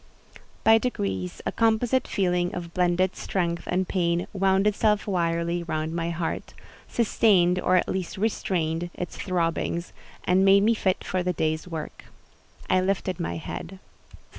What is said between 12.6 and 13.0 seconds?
I